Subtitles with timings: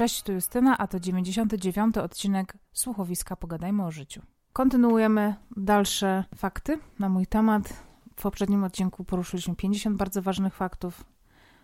[0.00, 1.96] Cześć, tu Justyna, a to 99.
[1.98, 4.22] odcinek Słuchowiska Pogadajmy o życiu.
[4.52, 7.82] Kontynuujemy dalsze fakty na mój temat.
[8.16, 11.04] W poprzednim odcinku poruszyliśmy 50 bardzo ważnych faktów,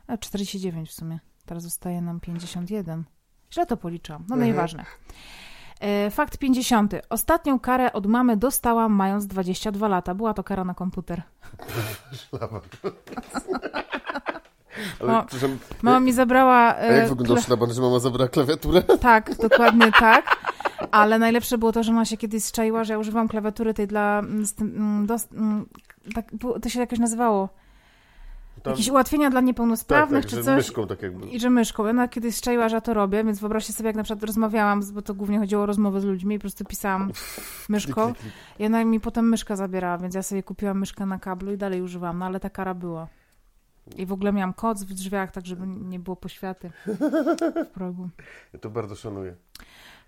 [0.07, 1.21] a 49 w sumie.
[1.46, 3.05] Teraz zostaje nam 51.
[3.53, 4.53] Źle to policzyłam, no Mhm.
[4.53, 4.84] nieważne.
[5.80, 6.95] E, Fakt 50.
[7.11, 10.14] Ostatnią karę od mamy dostałam mając 22 lata.
[10.14, 11.23] Była to kara na komputer.
[12.29, 12.61] Szlaban.
[15.01, 16.77] Ale, przepraszam, Mama mi zabrała...
[16.77, 18.83] a jak e, wyglądał szlaban, że mama zabrała klawiaturę?
[19.01, 20.37] Tak, dokładnie tak.
[20.91, 24.19] Ale najlepsze było to, że ona się kiedyś zczaiła, że ja używam klawiatury tej dla...
[24.19, 25.67] mm, tym, mm, dos, mm,
[26.15, 26.25] tak,
[26.62, 27.48] to się jakoś nazywało.
[28.62, 30.57] Tam, Jakieś ułatwienia dla tak, niepełnosprawnych tak, czy że coś.
[30.57, 31.27] myszką tak jakby.
[31.27, 31.89] I że myszką.
[31.89, 35.03] Ona kiedyś zczaiła, że ja to robię, więc wyobraźcie sobie, jak na przykład rozmawiałam, bo
[35.03, 37.12] to głównie chodziło o rozmowę z ludźmi i po prostu pisałam
[37.69, 38.12] myszką.
[38.59, 41.83] I ona mi potem myszkę zabierała, więc ja sobie kupiłam myszkę na kablu i dalej
[41.83, 43.06] używam, no ale ta kara była.
[43.97, 46.70] I w ogóle miałam koc w drzwiach, tak żeby nie było poświaty
[47.65, 48.09] w progu.
[48.53, 49.37] Ja to bardzo szanuję.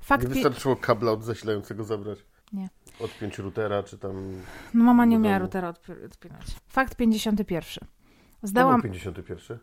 [0.01, 2.19] Fakt Nie wystarczyło kabla od zasilającego zabrać.
[2.53, 2.69] Nie.
[3.01, 4.33] Odpiąć routera, czy tam...
[4.75, 6.47] No mama nie umiała routera odpi- odpinać.
[6.69, 7.89] Fakt 51.
[8.41, 8.81] To Zdałam...
[8.81, 9.59] był 51?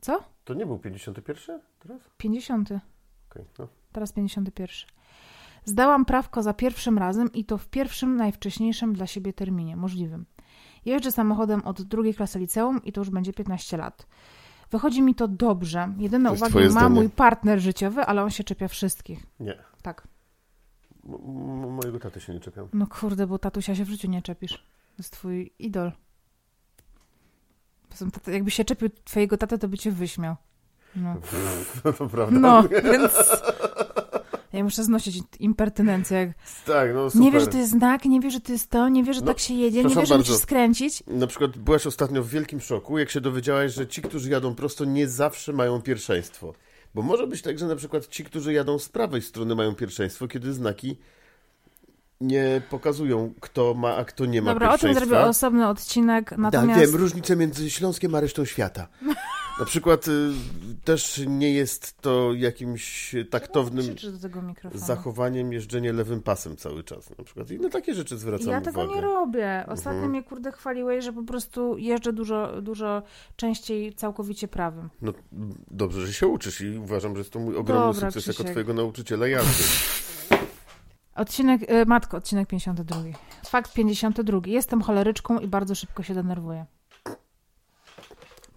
[0.00, 0.24] Co?
[0.44, 2.00] To nie był 51 teraz?
[2.16, 2.68] 50.
[3.30, 3.68] Okej, no.
[3.92, 4.76] Teraz 51.
[5.64, 10.26] Zdałam prawko za pierwszym razem i to w pierwszym, najwcześniejszym dla siebie terminie możliwym.
[10.84, 14.06] Jeżdżę samochodem od drugiej klasy liceum i to już będzie 15 lat.
[14.70, 15.92] Wychodzi mi to dobrze.
[15.98, 16.94] Jedyne To uwagi ma zdanie.
[16.94, 19.26] mój partner życiowy, ale on się czepia wszystkich.
[19.40, 19.58] Nie.
[19.82, 20.08] Tak.
[21.08, 22.68] M- mojego taty się nie czepiam.
[22.72, 24.52] No kurde, bo tatusia się w życiu nie czepisz.
[24.52, 25.92] To jest twój idol.
[28.26, 30.36] Jakby się czepił twojego taty, to by cię wyśmiał.
[30.96, 31.16] No.
[31.84, 32.38] No to prawda.
[32.40, 33.12] No, więc
[34.52, 36.18] ja muszę znosić impertynencję.
[36.18, 36.28] Jak
[36.66, 37.22] Tak, no super.
[37.24, 39.20] nie wie, że to jest znak, nie wie, że to jest to, nie wie, że
[39.20, 41.02] No, tak się jedzie, nie proszę wie, że musisz skręcić.
[41.06, 44.84] Na przykład byłaś ostatnio w wielkim szoku, jak się dowiedziałaś, że ci, którzy jadą prosto,
[44.84, 46.54] nie zawsze mają pierwszeństwo.
[46.94, 50.28] Bo może być tak, że na przykład ci, którzy jadą z prawej strony, mają pierwszeństwo,
[50.28, 50.96] kiedy znaki
[52.20, 55.06] nie pokazują, kto ma, a kto nie ma Dobra, o tym pierwszeństwa.
[55.16, 56.80] zrobię osobny odcinek, natomiast...
[56.80, 58.88] Tak, wiem, różnicę między Śląskiem a resztą świata.
[59.60, 60.30] Na przykład y,
[60.84, 63.86] też nie jest to jakimś taktownym
[64.74, 67.18] zachowaniem jeżdżenie lewym pasem cały czas.
[67.18, 67.50] Na przykład.
[67.50, 68.72] I na takie rzeczy zwracam Ja uwagę.
[68.72, 69.64] tego nie robię.
[69.68, 70.10] Ostatnio Mhm.
[70.10, 73.02] mnie kurde chwaliłeś, że po prostu jeżdżę dużo, dużo
[73.36, 74.88] częściej całkowicie prawym.
[75.02, 75.12] No
[75.70, 78.50] dobrze, że się uczysz i uważam, że jest to mój ogromny Dobra, sukces jako Krzysiek.
[78.50, 79.64] twojego nauczyciela jazdy.
[81.14, 82.96] Odcinek, y, matko, odcinek 52.
[83.46, 84.40] Fakt 52.
[84.46, 86.66] Jestem choleryczką i bardzo szybko się denerwuję.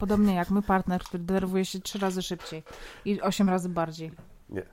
[0.04, 2.64] Podobnie jak mój partner, który denerwuje się trzy razy szybciej
[3.06, 4.12] i osiem razy bardziej.
[4.50, 4.66] Nie.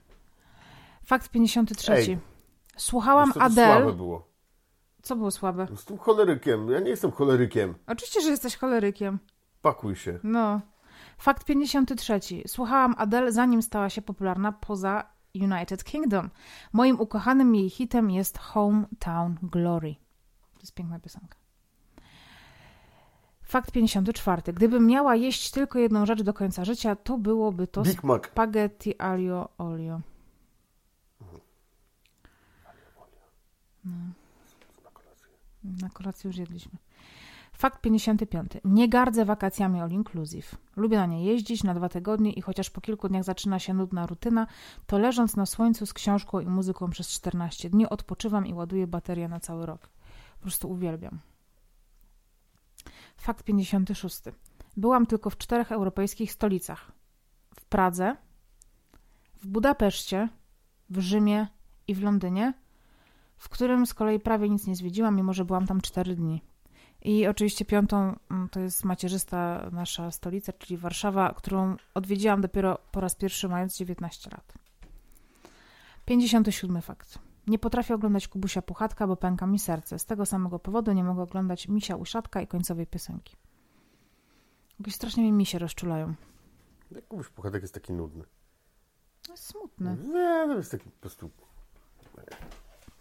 [1.04, 1.92] Fakt 53.
[1.92, 2.18] Ej,
[2.76, 3.74] Słuchałam to Adele.
[3.76, 4.28] słabe było.
[5.02, 5.66] Co było słabe?
[5.76, 6.70] Z tym cholerykiem.
[6.70, 7.74] Ja nie jestem cholerykiem.
[7.86, 9.18] Oczywiście, że jesteś cholerykiem.
[9.62, 10.18] Pakuj się.
[10.22, 10.60] No.
[11.18, 12.20] Fakt 53.
[12.46, 15.04] Słuchałam Adele zanim stała się popularna poza
[15.34, 16.30] United Kingdom.
[16.72, 19.94] Moim ukochanym jej hitem jest Hometown Glory.
[20.54, 21.36] To jest piękna piosenka.
[23.50, 24.52] Fakt 54.
[24.52, 28.26] Gdybym miała jeść tylko jedną rzecz do końca życia, to byłoby to Big Mac.
[28.26, 30.00] spaghetti aglio olio.
[33.84, 33.92] No.
[35.82, 36.72] Na kolację już jedliśmy.
[37.52, 38.52] Fakt 55.
[38.64, 40.56] Nie gardzę wakacjami all inclusive.
[40.76, 44.06] Lubię na nie jeździć na dwa tygodnie i chociaż po kilku dniach zaczyna się nudna
[44.06, 44.46] rutyna,
[44.86, 49.28] to leżąc na słońcu z książką i muzyką przez 14 dni odpoczywam i ładuję baterię
[49.28, 49.88] na cały rok.
[50.34, 51.29] Po prostu uwielbiam.
[53.20, 54.22] Fakt 56.
[54.76, 56.92] Byłam tylko w czterech europejskich stolicach.
[57.54, 58.16] W Pradze,
[59.42, 60.28] w Budapeszcie,
[60.90, 61.46] w Rzymie
[61.88, 62.54] i w Londynie,
[63.36, 66.42] w którym z kolei prawie nic nie zwiedziłam, mimo że byłam tam 4 dni.
[67.02, 73.00] I oczywiście piątą mm, to jest macierzysta nasza stolica, czyli Warszawa, którą odwiedziłam dopiero po
[73.00, 74.54] raz pierwszy mając 19 lat.
[76.04, 77.29] 57 fakt.
[77.50, 79.98] Nie potrafię oglądać Kubusia Puchatka, bo pęka mi serce.
[79.98, 83.36] Z tego samego powodu nie mogę oglądać Misia Uszatka i końcowej piosenki.
[84.78, 86.14] Jakoś strasznie mi misie rozczulają.
[86.90, 88.24] Jakbyś puchatek jest taki nudny.
[89.26, 89.96] To jest smutne.
[90.12, 91.30] Nie, to jest taki po prostu...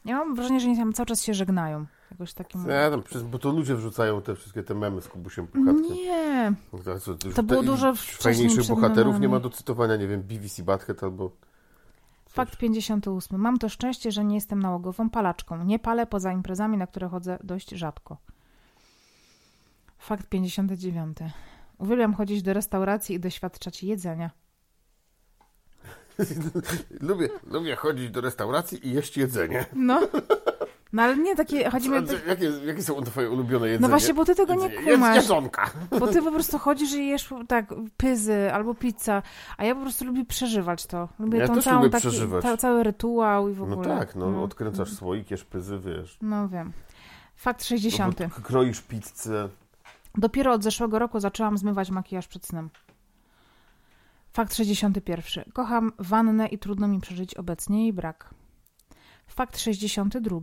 [0.06, 1.86] Ja mam wrażenie, że oni tam cały czas się żegnają.
[2.12, 2.68] Jakoś takim...
[2.68, 5.94] Nie, tam, przez- bo to ludzie wrzucają te wszystkie te memy z Kubusiem Puchatkiem.
[5.96, 6.54] Nie,
[6.84, 9.28] To, co, już To było dużo wcześniej Fajniejszych bohaterów nie memami.
[9.28, 11.32] ma do cytowania, nie wiem, BBC Butthead albo...
[12.30, 13.38] Fakt 58.
[13.38, 15.64] Mam to szczęście, że nie jestem nałogową palaczką.
[15.66, 18.18] Nie palę poza imprezami, na które chodzę dość rzadko.
[19.98, 21.18] Fakt 59.
[21.78, 24.32] Uwielbiam chodzić do restauracji i doświadczać jedzenia.
[27.10, 29.66] lubię, lubię chodzić do restauracji i jeść jedzenie.
[29.74, 30.00] No,
[30.94, 32.02] No ale nie takie, chodzi mi o...
[32.28, 33.82] Jakie, jakie są twoje ulubione jedzenie?
[33.82, 35.16] No właśnie, bo ty tego nie kumasz.
[35.16, 35.72] jedzonka.
[36.00, 37.66] Bo ty po prostu chodzisz i jesz tak
[37.98, 39.22] pyzy albo pizza,
[39.58, 41.10] a ja po prostu lubię przeżywać to.
[41.20, 42.44] Lubię Ja tą też całą lubię taki, przeżywać.
[42.44, 43.88] ca- cały rytuał i w No ogóle.
[44.00, 46.18] tak, no, odkręcasz słoik, jesz pyzy, wiesz.
[46.22, 46.72] No wiem.
[47.36, 48.20] Fakt No, 60.
[48.24, 49.50] bo k- kroisz pizzę.
[50.16, 52.70] Dopiero od zeszłego roku zaczęłam zmywać makijaż przed snem.
[54.34, 55.44] Fakt 61.
[55.54, 58.30] Kocham wannę i trudno mi przeżyć obecnie jej brak.
[59.28, 60.40] Fakt 62.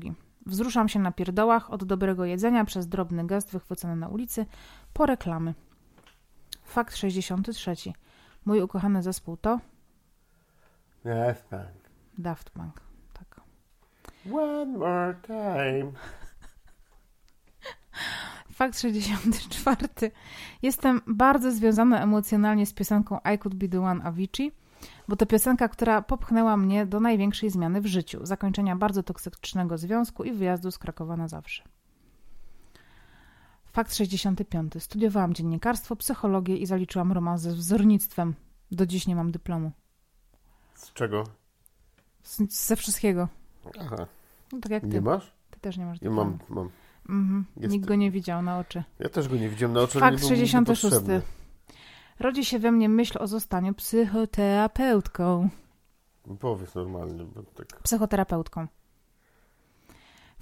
[0.47, 4.47] Wzruszam się na pierdołach od dobrego jedzenia przez drobny gest wychwycony na ulicy
[4.93, 5.55] po reklamy.
[6.65, 7.75] Fakt 63.
[8.45, 9.61] Mój ukochany zespół to
[11.05, 11.69] Yes, tak.
[12.19, 12.81] Daft Punk.
[13.13, 13.41] Tak.
[14.33, 15.93] One more time.
[18.59, 19.89] Fakt 64.
[20.63, 24.53] Jestem bardzo związana emocjonalnie z piosenką I Could Be The One Avicii,
[25.09, 30.25] bo to piosenka, która popchnęła mnie do największej zmiany w życiu, zakończenia bardzo toksycznego związku
[30.25, 31.63] i wyjazdu z Krakowa na zawsze.
[33.73, 34.73] Fakt 65.
[34.79, 38.35] Studiowałam dziennikarstwo, psychologię i zaliczyłam romans ze wzornictwem.
[38.71, 39.73] Do dziś nie mam dyplomu.
[40.75, 41.25] Z czego?
[42.23, 43.29] Z, ze wszystkiego.
[43.81, 44.07] Aha,
[44.53, 44.89] No, tak jak ty.
[44.89, 45.33] nie masz?
[45.51, 46.39] Ty też nie masz Ja dyplomu.
[46.49, 46.71] mam, mam.
[47.09, 47.45] Mhm.
[47.57, 48.85] Nikt go nie widział na oczy.
[48.99, 50.83] Ja też go nie widziałem na oczy, ale Fakt nie był mi 66.
[50.83, 51.23] niepotrzebny.
[52.21, 55.49] Rodzi się we mnie myśl o zostaniu psychoterapeutką.
[56.41, 57.67] Powiedz normalnie, bo tak...
[57.83, 58.67] Psychoterapeutką.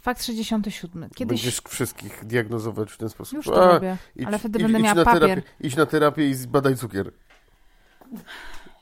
[0.00, 1.10] Fakt 67.
[1.14, 1.42] Kiedyś.
[1.42, 3.36] Będziesz wszystkich diagnozować w ten sposób.
[3.36, 5.20] Już to robię, idź- ale wtedy idź- będę idź miała papier.
[5.20, 7.10] Terapię, idź na terapię i zbadaj cukier.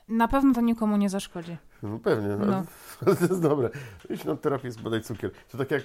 [0.07, 1.57] Na pewno to nikomu nie zaszkodzi.
[1.83, 2.45] No pewnie, no.
[2.45, 2.63] No.
[3.15, 3.69] to jest dobre.
[4.09, 5.31] Idź na terapię, zbadaj cukier.
[5.51, 5.83] To tak jak,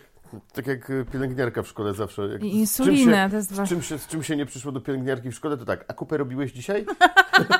[0.53, 2.23] tak jak y, pielęgniarka w szkole zawsze.
[2.29, 4.81] Jak, I insulinę to jest Się, z, czym się, z czym się nie przyszło do
[4.81, 6.87] pielęgniarki w szkole, to tak, a kupę robiłeś dzisiaj?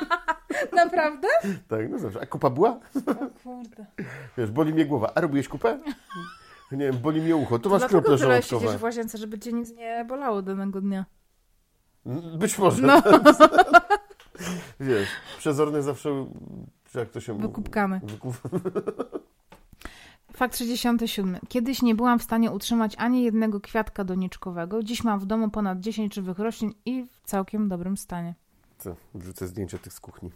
[0.73, 1.27] Naprawdę?
[1.67, 2.21] tak, no zawsze.
[2.21, 2.79] A kupa była?
[3.05, 3.85] O kurde.
[4.37, 5.11] Wiesz, boli mnie głowa.
[5.15, 5.79] A robiłeś kupę?
[6.71, 7.59] Nie wiem, boli mnie ucho.
[7.59, 8.77] To masz krople tyle siedzisz żołądkowe.
[8.77, 11.05] w łazience, żeby cię nic nie bolało danego dnia.
[12.37, 12.87] Być może.
[12.87, 13.01] No,
[14.79, 16.25] Wiesz, przezorny zawsze,
[16.95, 17.47] jak to się mówi?
[17.47, 18.01] wykupkamy.
[18.03, 18.35] Wykup...
[20.39, 21.37] Fakt 67.
[21.49, 24.83] Kiedyś nie byłam w stanie utrzymać ani jednego kwiatka doniczkowego.
[24.83, 28.35] Dziś mam w domu ponad 10 żywych roślin i w całkiem dobrym stanie.
[28.77, 28.95] Co?
[29.15, 30.31] Wrzucę zdjęcia tych z kuchni.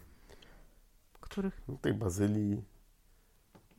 [1.20, 2.62] Których No, Tej bazylii.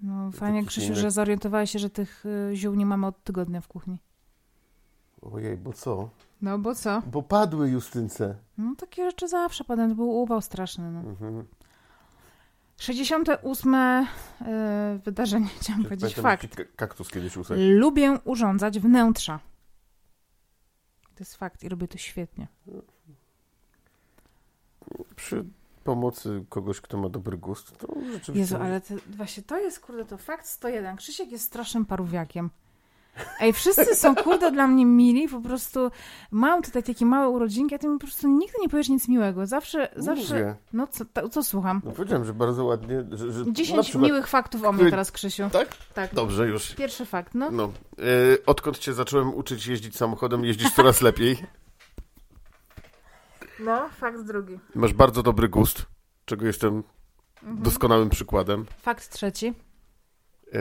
[0.01, 3.61] No fajnie, Krzysiu, innych- że zorientowałeś się, że tych y, ziół nie mamy od tygodnia
[3.61, 3.99] w kuchni.
[5.21, 6.09] Ojej, bo co?
[6.41, 7.01] No bo co?
[7.11, 8.35] Bo padły Justynce.
[8.57, 10.91] No takie rzeczy zawsze padną, to był upał straszny.
[10.91, 10.99] No.
[10.99, 11.45] Mhm.
[12.77, 14.05] 68 y,
[15.05, 16.55] wydarzenie, chciałam powiedzieć, fakt.
[16.75, 17.33] kaktus kiedyś.
[17.57, 19.39] Lubię urządzać wnętrza.
[21.15, 22.47] To jest fakt i robię to świetnie.
[25.15, 25.45] Przy
[25.83, 28.33] pomocy kogoś, kto ma dobry gust, to rzeczywiście...
[28.33, 30.95] Jezu, ale to, właśnie to jest, kurde, to fakt 101.
[30.95, 32.49] Krzysiek jest strasznym parówiakiem.
[33.39, 35.91] Ej, wszyscy są, kurde, dla mnie mili, po prostu
[36.31, 39.45] mam tutaj takie małe urodzinki, a ty mi po prostu nigdy nie powiesz nic miłego.
[39.45, 40.33] Zawsze, zawsze...
[40.33, 40.55] Mówię.
[40.73, 41.81] No co, to, co słucham?
[41.85, 43.03] No powiedziałem, że bardzo ładnie...
[43.11, 44.03] Że, że 10 na przykład...
[44.03, 45.49] miłych faktów o mnie Który- teraz, Krzysiu.
[45.51, 45.67] Tak?
[45.93, 46.13] Tak.
[46.15, 46.75] Dobrze, już.
[46.75, 47.51] Pierwszy fakt, no.
[47.51, 47.63] No.
[47.63, 51.37] E, odkąd cię zacząłem uczyć jeździć samochodem, jeździsz coraz lepiej.
[53.59, 54.59] No, fakt drugi.
[54.75, 55.85] Masz bardzo dobry gust,
[56.25, 56.83] czego jestem
[57.43, 57.63] Mhm.
[57.63, 58.65] doskonałym przykładem.
[58.81, 59.53] Fakt trzeci,
[60.53, 60.59] E,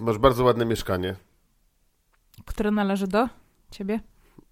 [0.00, 1.16] masz bardzo ładne mieszkanie.
[2.46, 3.28] Które należy do
[3.70, 4.00] ciebie.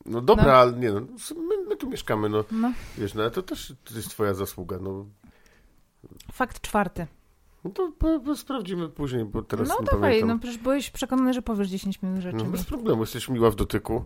[0.06, 0.52] No dobra, No.
[0.52, 1.00] ale nie no,
[1.37, 2.72] my, my tu mieszkamy, no No.
[2.98, 5.06] wiesz, no ale to też to jest twoja zasługa, no.
[6.32, 7.06] Fakt czwarty.
[7.65, 10.29] No to po, po sprawdzimy później, bo teraz no nie dawaj, pamiętam.
[10.29, 12.36] no przecież byłeś przekonany, że powiesz 10 minut rzeczy.
[12.36, 14.05] No, bez problemu, jesteś miła w dotyku.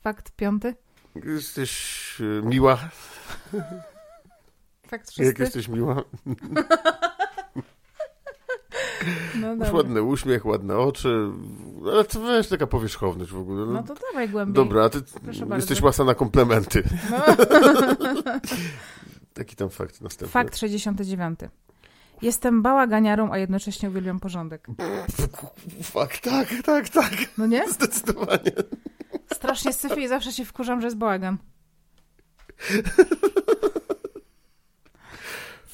[0.00, 0.74] Fakt piąty.
[1.24, 2.76] Jesteś e, miła,
[4.86, 5.42] Fakt jak szósty.
[5.42, 5.96] jesteś miła.
[9.40, 11.28] No Masz ładny uśmiech, ładne oczy,
[11.92, 13.66] ale to wiesz, taka powierzchowność w ogóle.
[13.66, 14.54] No, No to dawaj głębiej.
[14.54, 15.56] Dobra, a ty Proszę bardzo.
[15.56, 16.82] jesteś łasa na komplementy.
[17.10, 17.24] No.
[19.34, 20.32] Taki tam fakt następny.
[20.32, 21.40] Fakt 69.
[22.22, 24.66] Jestem bałaganiarą, a jednocześnie uwielbiam porządek.
[25.82, 27.12] Fakt, tak, tak, tak.
[27.38, 27.72] No nie?
[27.72, 28.52] Zdecydowanie.
[29.34, 31.38] Strasznie syfię i zawsze się wkurzam, że jest bałagan.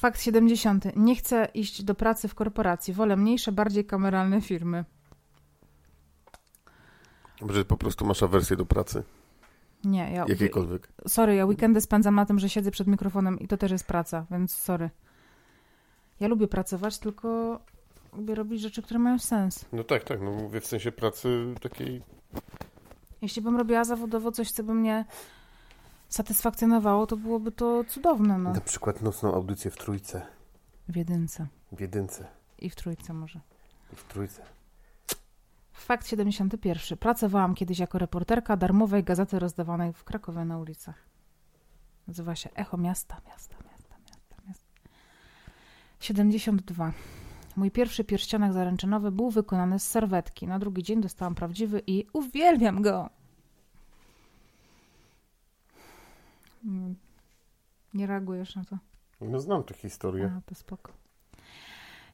[0.01, 0.95] Fakt 70.
[0.95, 2.93] Nie chcę iść do pracy w korporacji.
[2.93, 4.85] Wolę mniejsze, bardziej kameralne firmy.
[7.41, 9.03] Może po prostu masz awersję do pracy,
[9.83, 10.25] Nie, ja...
[10.27, 10.87] jakiejkolwiek.
[11.07, 14.25] Sorry, ja weekendy spędzam na tym, że siedzę przed mikrofonem i to też jest praca,
[14.31, 14.89] więc sorry.
[16.19, 17.59] Ja lubię pracować, tylko
[18.13, 19.65] lubię robić rzeczy, które mają sens.
[19.73, 22.01] No tak, tak, no mówię w sensie pracy takiej...
[23.21, 25.05] Jeśli bym robiła zawodowo coś, co by mnie
[26.11, 28.53] satysfakcjonowało, to byłoby to cudowne, no.
[28.53, 30.21] Na przykład nocną audycję w trójce,
[30.89, 32.27] W jedynce w jedynce
[32.59, 33.39] i w trójce może.
[33.93, 34.41] i w trójce.
[35.73, 36.97] Fakt Fakt 71.
[36.97, 40.95] Pracowałam kiedyś jako reporterka darmowej gazety rozdawanej w Krakowie na ulicach.
[42.07, 44.65] Nazywa się Echo Miasta, Miasta, Miasta, Miasta, Miasta.
[45.99, 46.91] 72.
[47.55, 50.47] Mój pierwszy pierścionek zaręczynowy był wykonany z serwetki.
[50.47, 52.99] Na drugi dzień dostałam prawdziwy i uwielbiam go.
[52.99, 53.09] Mm.
[57.93, 58.77] Nie reagujesz na to?
[59.21, 60.33] No znam tę historię.
[60.37, 60.91] A, to spoko.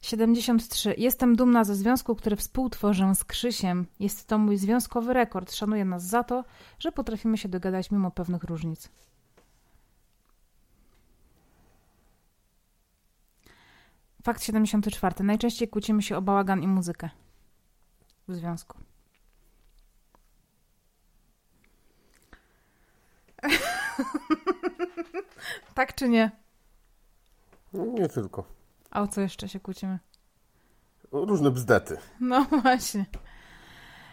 [0.02, 0.96] 73.
[0.98, 3.86] Jestem dumna ze związku, który współtworzę z Krzysiem.
[4.00, 5.54] Jest to mój związkowy rekord.
[5.54, 6.44] Szanuję nas za to,
[6.80, 8.90] że potrafimy się dogadać mimo pewnych różnic.
[14.24, 15.24] Fakt 74.
[15.24, 17.10] Najczęściej kłócimy się o bałagan i muzykę
[18.28, 18.78] w związku.
[25.76, 26.32] tak czy nie?
[27.74, 28.44] Nie tylko.
[28.92, 30.00] A o co jeszcze się kłócimy?
[31.12, 31.98] Różne bzdety.
[32.20, 33.06] No właśnie.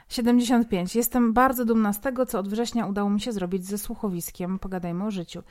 [0.08, 0.96] 75.
[0.96, 5.04] Jestem bardzo dumna z tego, co od września udało mi się zrobić ze słuchowiskiem Pogadajmy
[5.04, 5.42] o życiu.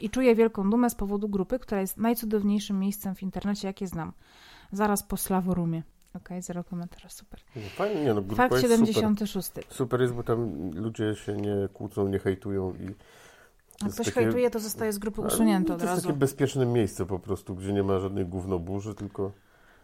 [0.00, 4.12] I czuję wielką dumę z powodu grupy, która jest najcudowniejszym miejscem w internecie, jakie znam.
[4.72, 5.82] Zaraz po Slaworumie.
[6.08, 7.40] Okej, okay, zero komentarza, super.
[7.56, 9.48] No fajnie, nie no, grupa Fakt jest 76.
[9.48, 9.64] Super.
[9.68, 12.94] super jest, bo tam ludzie się nie kłócą, nie hejtują i
[13.82, 14.20] jak ktoś takie...
[14.20, 15.90] hejtuje, to zostaje z grupy usunięty od razu.
[15.90, 19.32] To jest takie bezpieczne miejsce po prostu, gdzie nie ma żadnej gównoburzy, tylko...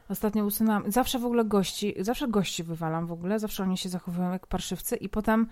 [0.08, 4.32] Ostatnio usunęłam, zawsze w ogóle gości, zawsze gości wywalam w ogóle, zawsze oni się zachowują
[4.32, 5.46] jak parszywcy i potem,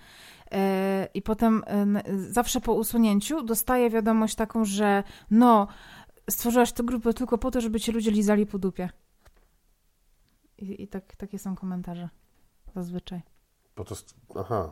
[0.51, 5.69] e, i potem e, zawsze po usunięciu dostaję wiadomość taką, że no,
[6.31, 8.91] stworzyłaś tę grupę tylko po to, żeby ci ludzie lizali po dupie.
[10.59, 12.09] I, i tak, takie są komentarze
[12.75, 13.23] zazwyczaj.
[13.75, 13.95] Po to,
[14.37, 14.71] aha,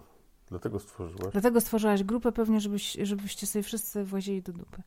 [0.50, 1.32] Dlatego stworzyłaś?
[1.32, 4.82] Dlatego stworzyłaś grupę pewnie, żebyś, żebyście sobie wszyscy włazili do dupy.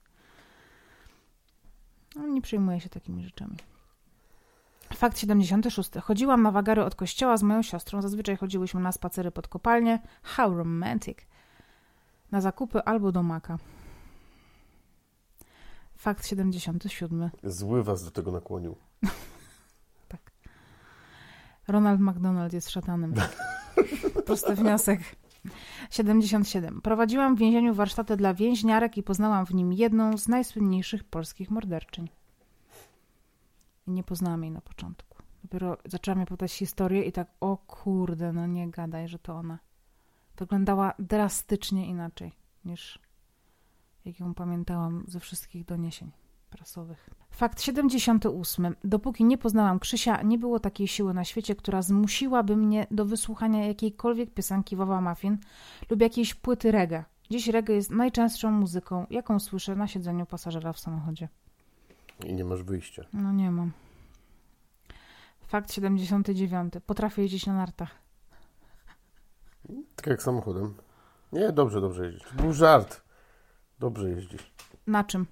[2.16, 3.58] No, nie przejmuję się takimi rzeczami.
[4.94, 5.92] Fakt 76.
[6.04, 8.02] Chodziłam na wagary od kościoła z moją siostrą.
[8.02, 10.00] Zazwyczaj chodziłyśmy na spacery pod kopalnię.
[10.24, 11.18] How romantic.
[12.32, 13.58] Na zakupy albo do maka.
[15.98, 17.30] Fakt 77.
[17.44, 18.76] Zły was do tego nakłonił.
[20.08, 20.32] tak.
[21.68, 23.14] Ronald McDonald jest szatanem.
[24.26, 25.00] Prosty wniosek.
[25.90, 26.82] 77.
[26.82, 32.10] Prowadziłam w więzieniu warsztaty dla więźniarek i poznałam w nim jedną z najsłynniejszych polskich morderczyń.
[33.88, 35.18] Nie poznałam jej na początku.
[35.44, 39.60] Dopiero zaczęłam jej pytać historię i tak, o kurde, no nie gadaj, że to ona.
[40.38, 42.32] Wyglądała drastycznie inaczej
[42.66, 43.00] niż
[44.06, 46.12] jak ją pamiętałam ze wszystkich doniesień
[46.52, 47.10] prasowych.
[47.32, 48.76] Fakt 78.
[48.84, 53.68] Dopóki nie poznałam Krzysia, nie było takiej siły na świecie, która zmusiłaby mnie do wysłuchania
[53.68, 55.38] jakiejkolwiek piosenki Wawa Muffin
[55.90, 57.04] lub jakiejś płyty reggae.
[57.30, 61.30] Dziś reggae jest najczęstszą muzyką, jaką słyszę na siedzeniu pasażera w samochodzie.
[62.26, 63.06] I nie masz wyjścia.
[63.14, 63.72] No nie mam.
[65.48, 66.74] Fakt 79.
[66.86, 67.90] Potrafię jeździć na nartach.
[69.96, 70.74] Tak jak samochodem.
[71.32, 72.34] Nie, dobrze, dobrze jeździć.
[72.34, 73.02] Był żart.
[73.80, 74.52] Dobrze jeździć.
[74.88, 75.26] Na czym?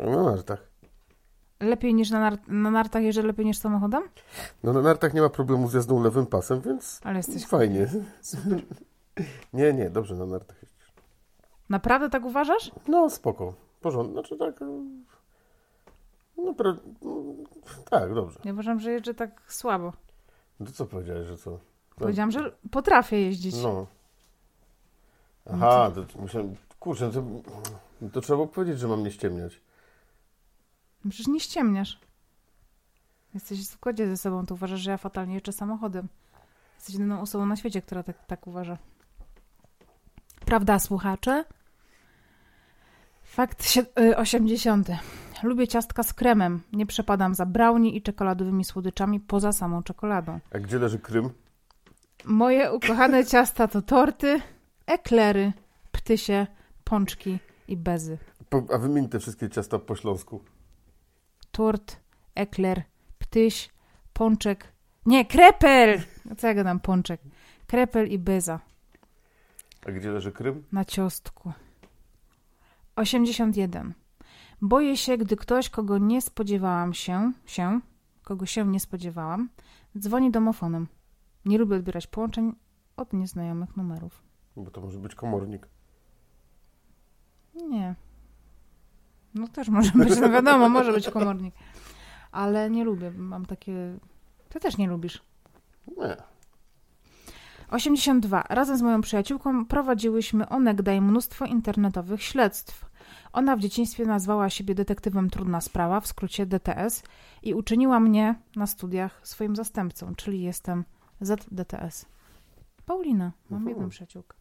[0.00, 0.70] Na nartach.
[1.60, 4.02] Lepiej niż na, nar na nartach jeżdżę lepiej niż samochodem?
[4.62, 7.86] No na nartach nie ma problemu z jazdą lewym pasem, więc Ale jesteś fajnie.
[9.52, 10.92] nie, nie, dobrze na nartach jeździsz.
[11.68, 12.70] Naprawdę tak uważasz?
[12.88, 14.12] No spoko, porządnie.
[14.12, 14.60] Znaczy tak...
[16.36, 16.76] No, pra...
[17.90, 18.40] tak, dobrze.
[18.44, 19.92] Ja uważam, że jeżdżę tak słabo.
[20.60, 21.58] No to co powiedziałeś, że co?
[21.96, 23.62] Powiedziałam, że potrafię jeździć.
[23.62, 23.86] No.
[25.52, 26.56] Aha, to musiałem...
[26.80, 27.22] Kurczę, no to,
[28.02, 29.60] no to trzeba było powiedzieć, że mam nie ściemniać.
[31.04, 32.00] No przecież nie ściemniasz.
[33.34, 36.08] Jesteś w zgodzie ze sobą, to uważasz, że ja fatalnie jeżdżę samochodem.
[36.76, 38.78] Jesteś jedyną osobą na świecie, która tak, tak uważa.
[40.44, 41.44] Prawda, słuchacze?
[43.22, 43.78] Fakt
[44.16, 44.90] 80.
[44.90, 44.96] Y,
[45.42, 46.60] Lubię ciastka z kremem.
[46.72, 50.40] Nie przepadam za brownie i czekoladowymi słodyczami poza samą czekoladą.
[50.54, 51.30] A gdzie leży Krym?
[52.24, 54.40] Moje ukochane ciasta to torty,
[54.86, 55.52] eklery,
[55.92, 56.46] ptysie,
[56.84, 57.38] pączki
[57.68, 58.18] i bezy.
[58.48, 60.40] Po, a wymień te wszystkie ciasta po śląsku
[61.50, 62.00] tort,
[62.34, 62.82] ekler,
[63.18, 63.70] ptyś,
[64.12, 64.72] pączek.
[65.06, 66.02] Nie, krepel!
[66.38, 67.20] Co ja gadam, pączek?
[67.66, 68.60] Krepel i beza.
[69.86, 70.64] A gdzie leży Krym?
[70.72, 71.52] Na ciostku.
[72.96, 73.94] 81.
[74.62, 77.80] Boję się, gdy ktoś, kogo nie spodziewałam się, się,
[78.22, 79.48] kogo się nie spodziewałam,
[79.98, 80.86] dzwoni domofonem.
[81.44, 82.52] Nie lubię odbierać połączeń
[82.96, 84.22] od nieznajomych numerów.
[84.56, 85.68] Bo to może być komornik.
[87.54, 87.94] Nie.
[89.34, 91.54] No też może być, no wiadomo, może być komornik.
[92.32, 93.98] Ale nie lubię, mam takie...
[94.48, 95.22] Ty też nie lubisz.
[95.98, 96.16] Nie.
[97.70, 98.44] 82.
[98.48, 102.90] Razem z moją przyjaciółką prowadziłyśmy onegdaj mnóstwo internetowych śledztw.
[103.32, 107.02] Ona w dzieciństwie nazwała siebie detektywem Trudna Sprawa, w skrócie DTS,
[107.42, 110.84] i uczyniła mnie na studiach swoim zastępcą, czyli jestem
[111.20, 112.06] ZDTS.
[112.86, 113.32] Paulina.
[113.50, 113.68] Mam Mhm.
[113.68, 114.36] jedną przyjaciółkę.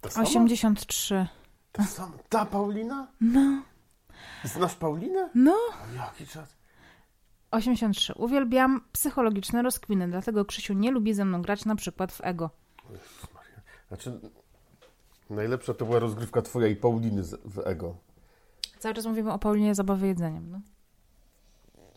[0.00, 0.28] Ta sama?
[0.28, 1.26] 83.
[1.72, 2.12] Ta, sama?
[2.28, 3.06] ta Paulina?
[3.20, 3.62] No,
[4.44, 5.30] Znasz Paulinę?
[5.34, 5.52] no.
[5.52, 6.56] O, jaki czas.
[7.50, 8.14] 83.
[8.14, 12.50] Uwielbiam psychologiczne rozkwiny, dlatego Krzysiu nie lubi ze mną grać na przykład w ego.
[13.88, 14.20] Znaczy,
[15.30, 17.96] najlepsza to była rozgrywka twoja i Pauliny w Ego.
[18.78, 20.50] Cały czas mówimy o Paulinie zabawy jedzeniem.
[20.50, 20.60] No.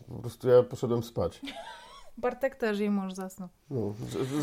[0.08, 1.40] Po prostu ja poszedłem spać.
[2.18, 3.48] Bartek też jej mąż zasnął.
[3.70, 3.94] No,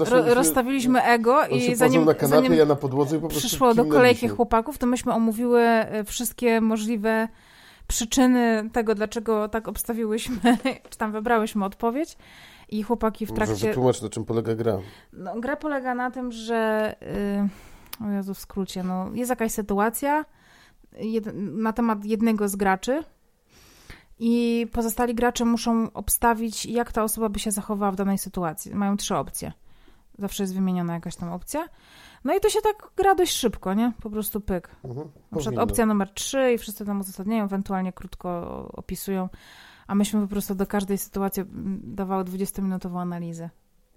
[0.09, 3.85] Ro, rozstawiliśmy ego i zanim, na kanapie, zanim ja na podłodze i po przyszło do
[3.85, 7.27] kolejki chłopaków, to myśmy omówiły e, wszystkie możliwe
[7.87, 10.57] przyczyny tego, dlaczego tak obstawiłyśmy,
[10.89, 12.17] czy tam wybrałyśmy odpowiedź.
[12.69, 13.67] I chłopaki w Może trakcie.
[13.67, 14.77] wytłumacz, na czym polega gra.
[15.13, 16.95] No, gra polega na tym, że.
[17.99, 18.83] Yy, o Jezu, w skrócie.
[18.83, 20.25] No, jest jakaś sytuacja
[20.99, 23.03] jed, na temat jednego z graczy.
[24.23, 28.75] I pozostali gracze muszą obstawić, jak ta osoba by się zachowała w danej sytuacji.
[28.75, 29.53] Mają trzy opcje.
[30.17, 31.67] Zawsze jest wymieniona jakaś tam opcja.
[32.23, 33.91] No i to się tak gra dość szybko, nie?
[34.01, 34.75] Po prostu pyk.
[34.83, 35.07] Mhm.
[35.31, 38.29] Na przykład opcja numer trzy i wszyscy tam uzasadniają, ewentualnie krótko
[38.73, 39.29] opisują,
[39.87, 41.43] a myśmy po prostu do każdej sytuacji
[41.83, 43.49] dawały 20-minutową analizę.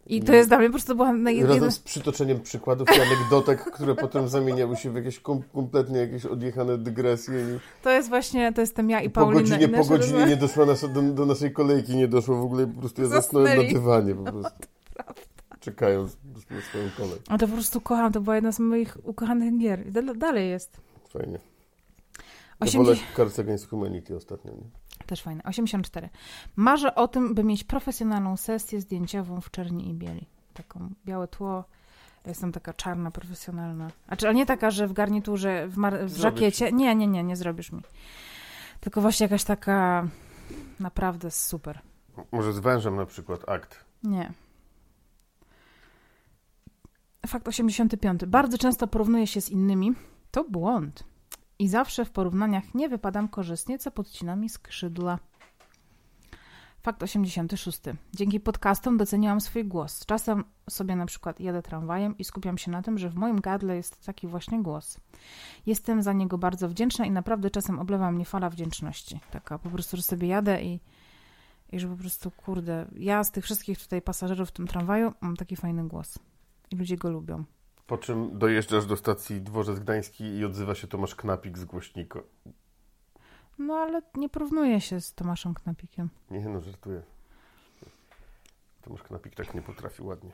[0.06, 3.64] I to jest dla mnie po prostu była naj- Razem z przytoczeniem przykładów i anegdotek,
[3.70, 7.34] które potem zamieniały się w jakieś kom kompletnie jakieś odjechane dygresje.
[7.82, 9.40] To jest właśnie, to jestem ja i po Paulina.
[9.42, 12.66] godzinie, i po godzinie nie doszła nas, do, do naszej kolejki, nie doszło w ogóle,
[12.66, 14.58] po prostu ja zasnąłem na dywanie po prostu.
[15.60, 16.16] Czekając
[16.50, 17.18] na swoją kolej.
[17.28, 19.84] A to po prostu kocham, to była jedna z moich ukochanych gier.
[20.16, 20.80] Dalej jest.
[21.08, 21.38] Fajnie.
[22.60, 22.86] Ja 80...
[22.86, 24.52] wolę Cards Against Humanity ostatnio.
[24.52, 24.58] Nie?
[25.06, 25.42] Też fajne.
[25.44, 26.08] 84.
[26.56, 30.26] Marzę o tym, by mieć profesjonalną sesję zdjęciową w czerni i bieli.
[30.54, 31.64] Taką białe tło.
[32.24, 33.90] Ja Jestem taka czarna, profesjonalna.
[34.06, 36.72] Znaczy, ale nie taka, że w garniturze, w, mar- w żakiecie.
[36.72, 37.82] Nie, nie, nie, nie zrobisz mi.
[38.80, 40.08] Tylko właśnie jakaś taka
[40.80, 41.80] naprawdę super.
[42.32, 43.84] Może z wężem na przykład, akt.
[44.02, 44.32] Nie.
[47.26, 48.24] Fakt 85.
[48.24, 49.92] Bardzo często porównuję się z innymi.
[50.30, 51.04] To błąd.
[51.58, 55.18] I zawsze w porównaniach nie wypadam korzystnie, co podcina mi skrzydła.
[56.82, 57.80] Fakt 86.
[58.14, 60.06] Dzięki podcastom doceniłam swój głos.
[60.06, 63.76] Czasem sobie na przykład jadę tramwajem i skupiam się na tym, że w moim gardle
[63.76, 65.00] jest taki właśnie głos.
[65.66, 69.20] Jestem za niego bardzo wdzięczna i naprawdę czasem oblewa mnie fala wdzięczności.
[69.30, 70.80] Taka po prostu, że sobie jadę i,
[71.72, 75.36] i że po prostu, kurde, ja z tych wszystkich tutaj pasażerów w tym tramwaju mam
[75.36, 76.18] taki fajny głos.
[76.70, 77.44] I ludzie go lubią.
[77.86, 82.20] Po czym dojeżdżasz do stacji Dworzec Gdański i odzywa się Tomasz Knapik z głośnika.
[83.58, 86.10] No ale nie porównuję się z Tomaszem Knapikiem.
[86.30, 87.02] Nie no, żartuję.
[88.82, 90.32] Tomasz Knapik tak nie potrafi ładnie.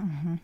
[0.00, 0.38] Mhm.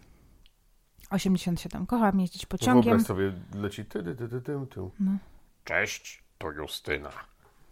[1.11, 1.87] 87.
[1.87, 2.83] Kocham jeździć pociągiem.
[2.83, 4.81] Wyobraź sobie, leci ty, ty, ty, ty, ty, ty.
[5.01, 5.19] No.
[5.65, 7.11] Cześć, to Justyna.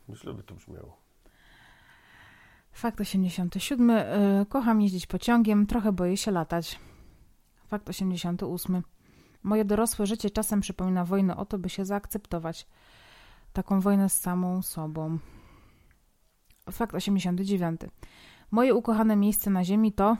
[0.08, 0.96] Myślę, by to brzmiało.
[2.72, 3.90] Fakt 87.
[3.90, 6.78] y, Kocham jeździć pociągiem, trochę boję się latać.
[7.72, 8.82] Fakt 88.
[9.42, 12.66] Moje dorosłe życie czasem przypomina wojnę o to, by się zaakceptować.
[13.52, 15.18] Taką wojnę z samą sobą.
[16.70, 17.80] Fakt 89.
[18.50, 20.16] Moje ukochane miejsce na ziemi to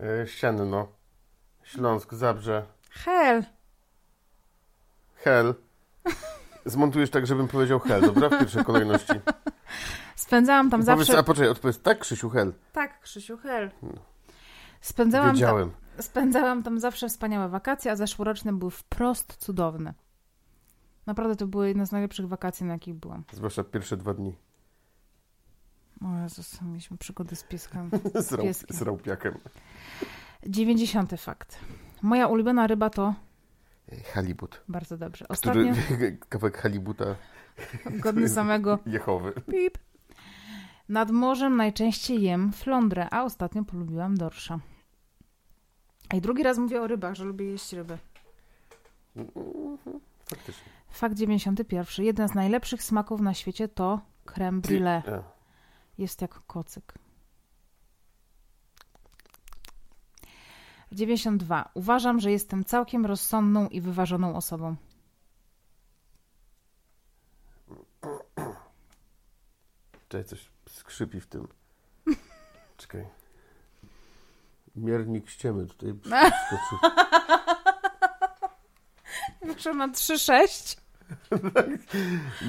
[0.00, 0.88] E, Sianno,
[1.62, 3.44] Śląsk, Zabrze, hell.
[5.14, 5.54] Hel.
[6.64, 8.28] Zmontujesz tak, żebym powiedział Hel, dobra?
[8.28, 9.14] W pierwszej kolejności.
[10.16, 11.18] Spędzałam tam powiedz, zawsze...
[11.18, 12.52] a poczekaj, odpowiedz tak, Krzysiu, Hel.
[12.72, 13.70] Tak, Krzysiu, hell.
[14.80, 15.70] Spędzałam tam, Wiedziałem.
[16.02, 19.94] Spędzałam tam zawsze wspaniałe wakacje, a zeszłoroczne były wprost cudowne.
[21.06, 23.24] Naprawdę to były jedne z najlepszych wakacji, na jakich byłam.
[23.32, 24.36] Zwłaszcza pierwsze dwa dni.
[26.04, 27.90] O Jezus, mieliśmy przygody z pieskiem.
[28.14, 28.76] Z, Pieskiem.
[28.76, 29.34] z rałpiakiem.
[30.46, 31.58] 90 fakt.
[32.02, 33.14] Moja ulubiona ryba to
[33.92, 34.62] E, Halibut.
[34.68, 35.24] bardzo dobrze.
[35.24, 35.74] Który, Ostatnio
[36.28, 37.04] kawałek halibuta
[37.90, 39.32] godny samego Jehowy.
[39.50, 39.78] pip.
[40.88, 44.58] Nad morzem najczęściej jem flądrę, a ostatnio polubiłam dorsza.
[46.14, 47.98] I drugi raz mówię o rybach, że lubię jeść ryby.
[50.30, 50.72] Faktycznie.
[50.90, 52.04] Fakt 91.
[52.06, 55.02] Jeden z najlepszych smaków na świecie to creme brulee.
[55.06, 55.22] E,
[55.98, 56.94] Jest jak kocyk.
[60.92, 61.70] 92.
[61.74, 64.76] Uważam, że jestem całkiem rozsądną i wyważoną osobą.
[70.08, 71.48] Czekaj, coś skrzypi w tym.
[72.76, 73.06] Czekaj.
[74.80, 75.94] Miernik ściemy tutaj
[76.46, 76.78] skoczył.
[79.54, 80.80] Wyszło na 3,6.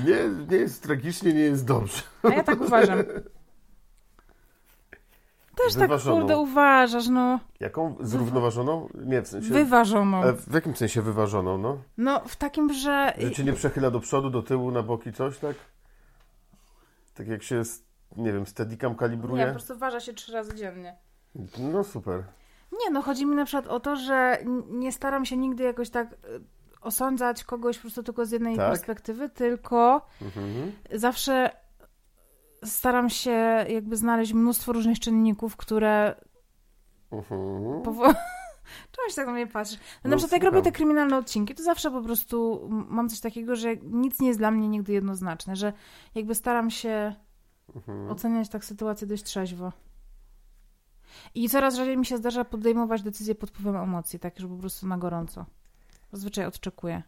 [0.05, 0.17] Nie,
[0.49, 2.01] nie jest tragicznie, nie jest dobrze.
[2.23, 2.97] A ja tak uważam.
[5.55, 6.17] Też tak Wyważoną.
[6.19, 7.39] kurde uważasz, no.
[7.59, 7.95] Jaką?
[7.99, 8.89] Zrównoważoną?
[9.05, 9.49] Nie, w sensie...
[9.53, 10.23] Wyważoną.
[10.23, 11.77] E, w jakim sensie wyważoną, no?
[11.97, 13.13] No w takim, że...
[13.17, 15.55] Że cię nie przechyla do przodu, do tyłu, na boki, coś, tak?
[17.13, 17.83] Tak jak się, z,
[18.17, 19.45] nie wiem, steadicam Nie, kalibruje?
[19.45, 20.97] po prostu waża się trzy razy dziennie.
[21.59, 22.23] No super.
[22.71, 24.37] Nie, no chodzi mi na przykład o to, że
[24.69, 26.17] nie staram się nigdy jakoś tak y,
[26.81, 28.69] osądzać kogoś po prostu tylko z jednej Tak?
[28.69, 30.71] perspektywy, tylko Mhm.
[30.93, 31.49] zawsze
[32.65, 33.31] staram się
[33.69, 36.15] jakby znaleźć mnóstwo różnych czynników, które
[37.11, 37.81] Mhm.
[37.83, 38.13] powo-
[38.91, 39.77] Czemuś tak na mnie patrzysz?
[39.79, 43.19] No, No, na przykład jak robię te kryminalne odcinki, to zawsze po prostu mam coś
[43.19, 45.73] takiego, że nic nie jest dla mnie nigdy jednoznaczne, że
[46.15, 47.15] jakby staram się
[47.75, 48.09] Mhm.
[48.11, 49.71] oceniać tak sytuację dość trzeźwo.
[51.35, 54.87] I coraz rzadziej mi się zdarza podejmować decyzje pod wpływem emocji, tak, że po prostu
[54.87, 55.45] na gorąco.
[56.11, 57.03] Zazwyczaj odczekuję.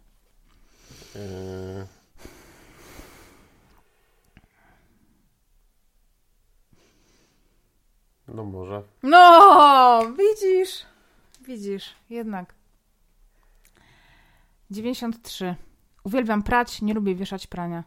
[8.28, 8.84] No może.
[9.04, 10.86] No, widzisz?
[11.42, 12.56] Widzisz, jednak.
[14.72, 15.56] 93.
[16.04, 17.84] Uwielbiam prać, nie lubię wieszać prania.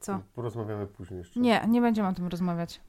[0.00, 0.20] Co?
[0.34, 1.40] Porozmawiamy później jeszcze.
[1.40, 2.80] Nie, nie będziemy o tym rozmawiać.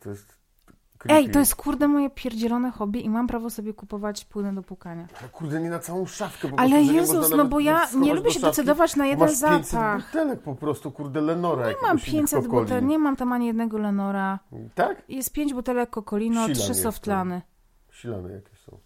[0.00, 1.30] To jest Ej, creepy.
[1.32, 5.06] to jest kurde moje pierdzielone hobby i mam prawo sobie kupować płyny do pukania.
[5.20, 6.48] Ale Kurde, nie na całą szafkę.
[6.48, 10.06] Po Ale Jezus, no bo ja nie lubię się decydować na jeden masz 500 zapach.
[10.06, 12.48] butelek po prostu, kurde, Lenora Nie mam jakiegoś i 500 Coca-Coli.
[12.60, 14.38] butelek, nie mam tam ani jednego Lenora.
[14.74, 15.02] Tak?
[15.08, 17.42] Jest 5 butelek Silan 3 jest softlany.
[17.90, 18.78] Silane jakieś są.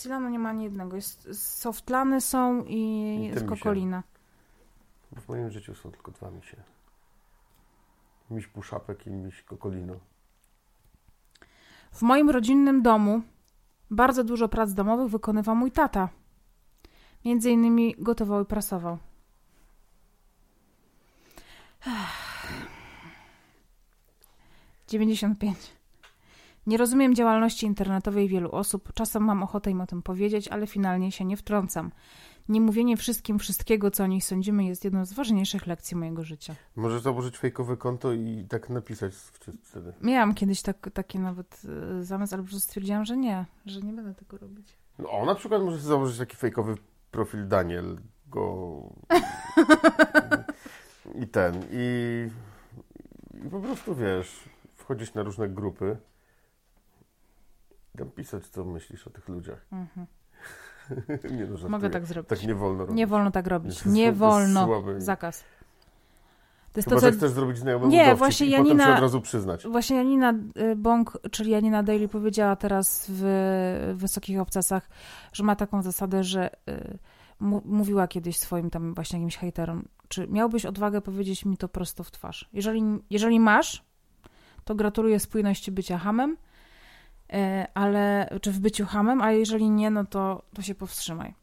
[0.00, 0.96] Silano nie ma ani jednego.
[0.96, 1.28] Jest
[1.60, 2.76] softlany są i,
[3.30, 3.56] I te z misie.
[3.56, 4.02] Cocolina.
[4.02, 6.56] Bo w moim życiu są tylko dwa misie.
[8.30, 9.94] Miś puszapek i miś kokolino.
[11.92, 13.22] W moim rodzinnym domu
[13.90, 16.08] bardzo dużo prac domowych wykonywał mój tata.
[17.24, 18.98] Między innymi gotował i prasował.
[24.88, 25.58] Dziewięćdziesiąt pięć.
[26.66, 28.92] Nie rozumiem działalności internetowej wielu osób.
[28.94, 31.90] Czasem mam ochotę im o tym powiedzieć, ale finalnie się nie wtrącam.
[32.48, 36.54] Nie mówienie wszystkim wszystkiego, co o nich sądzimy, jest jedną z ważniejszych lekcji mojego życia.
[36.76, 39.14] Możesz założyć fejkowe konto i tak napisać
[39.62, 39.92] wtedy.
[40.02, 41.62] Miałam kiedyś tak, taki nawet
[42.00, 44.78] y, zamysł, ale po prostu stwierdziłam, że nie, że nie będę tego robić.
[44.98, 46.74] No, o, na przykład możesz założyć taki fejkowy
[47.10, 48.82] profil Daniel go
[51.22, 52.28] i ten i,
[53.34, 55.96] i po prostu wiesz, wchodzić na różne grupy
[57.94, 59.66] i tam pisać, co myślisz o tych ludziach.
[59.72, 60.06] Mhm.
[61.36, 61.68] nie no.
[61.68, 62.28] Mogę tak zrobić.
[62.28, 62.96] Tak nie wolno robić.
[62.96, 63.84] Nie wolno tak robić.
[63.86, 64.82] Nie jest wolno.
[64.98, 65.44] Zakaz.
[66.72, 67.16] To jest Chyba, to, co...
[67.16, 69.66] chcesz zrobić znajomemu Nie, dowcip właśnie Janina- się od razu przyznać.
[69.66, 70.34] Właśnie Janina
[70.72, 74.88] y, Bąk, czyli Janina Daily powiedziała teraz w Wysokich Obcasach,
[75.32, 76.98] że ma taką zasadę, że y,
[77.64, 82.10] mówiła kiedyś swoim tam właśnie jakimś hejterom, czy miałbyś odwagę powiedzieć mi to prosto w
[82.10, 82.48] twarz.
[82.52, 83.84] Jeżeli, jeżeli masz,
[84.64, 86.36] to gratuluję spójności bycia hamem,
[87.74, 91.34] ale, czy w byciu hamem, a jeżeli nie, no to, to się powstrzymaj.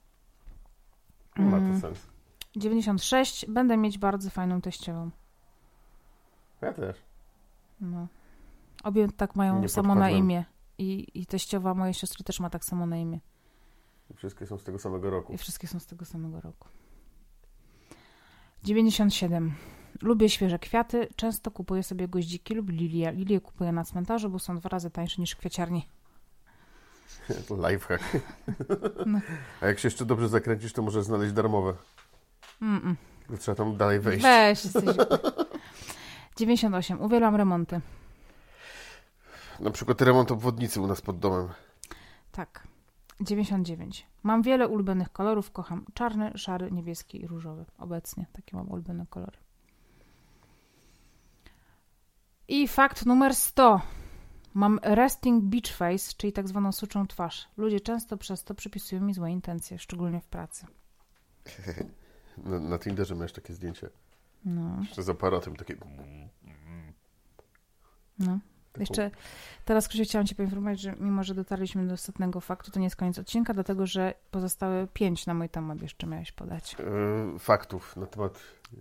[1.35, 1.81] Ma to Mm.
[1.81, 2.07] sensu.
[2.55, 3.45] 96.
[3.49, 5.09] Będę mieć bardzo fajną teściową.
[6.61, 6.97] Ja też.
[7.81, 8.07] No.
[8.83, 10.45] Obie tak mają Nie samo na imię.
[10.77, 13.19] I, I teściowa mojej siostry też ma tak samo na imię.
[14.15, 15.33] Wszystkie są z tego samego roku.
[15.33, 16.67] I wszystkie są z tego samego roku.
[18.63, 19.53] 97.
[20.01, 21.07] Lubię świeże kwiaty.
[21.15, 23.11] Często kupuję sobie goździki lub lilie.
[23.11, 25.87] Lilie kupuję na cmentarzu, bo są dwa razy tańsze niż w kwiaciarni.
[27.69, 28.03] Lifehack.
[29.05, 29.19] No.
[29.61, 31.73] A jak się jeszcze dobrze zakręcisz, to możesz znaleźć darmowe.
[32.61, 32.95] Mm-mm.
[33.19, 34.23] Tylko Trzeba tam dalej wejść.
[34.23, 34.65] Weź.
[34.65, 34.83] Jesteś...
[36.37, 37.01] 98.
[37.01, 37.81] Uwielbiam remonty.
[39.59, 41.47] Na przykład remont obwodnicy u nas pod domem.
[42.31, 42.67] Tak.
[43.21, 44.07] 99.
[44.23, 45.51] Mam wiele ulubionych kolorów.
[45.51, 47.65] Kocham czarny, szary, niebieski i różowy.
[47.77, 49.37] Obecnie takie mam ulubione kolory.
[52.47, 53.81] I fakt numer 100.
[54.53, 57.47] Mam resting beach face, czyli tak zwaną suczą twarz.
[57.57, 60.65] Ludzie często przez to przypisują mi złe intencje, szczególnie w pracy.
[62.37, 63.89] Na, na Tinderze miałeś takie zdjęcie.
[64.45, 65.75] No, Jeszcze z aparatem takie...
[68.19, 68.39] no.
[68.77, 69.11] Jeszcze
[69.65, 72.95] teraz, Krzysiu, chciałam Cię poinformować, że mimo, że dotarliśmy do ostatniego faktu, to nie jest
[72.95, 76.75] koniec odcinka, dlatego że pozostałe pięć na mój temat jeszcze miałeś podać.
[77.35, 78.39] E, faktów na temat...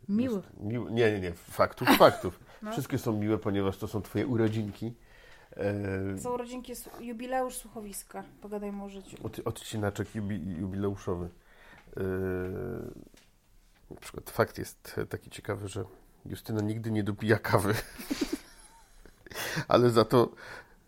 [0.09, 0.45] Miłych.
[0.61, 0.89] Mił...
[0.89, 1.33] Nie, nie, nie.
[1.33, 2.41] Faktów, faktów.
[2.63, 2.73] No.
[2.73, 4.95] Wszystkie są miłe, ponieważ to są twoje urodzinki.
[5.57, 8.25] E, Są rodzinki, jubileusz słuchowiska.
[8.41, 9.17] Pogadajmy o życiu.
[9.23, 11.29] od, odcinaczek jubi, jubileuszowy.
[11.97, 12.03] E,
[13.91, 15.85] na przykład fakt jest taki ciekawy, że
[16.27, 17.75] Justyna nigdy nie dopija kawy.
[19.69, 20.29] Ale za to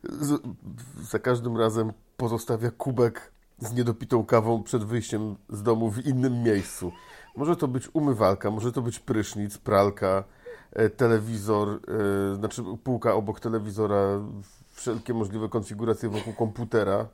[0.03, 0.43] z,
[1.03, 6.93] za każdym razem pozostawia kubek z niedopitą kawą przed wyjściem z domu w innym miejscu.
[7.37, 10.25] Może to być umywalka, może to być prysznic, pralka,
[10.73, 11.69] e, telewizor,
[12.33, 14.21] e, znaczy półka obok telewizora,
[14.73, 17.09] wszelkie możliwe konfiguracje wokół komputera.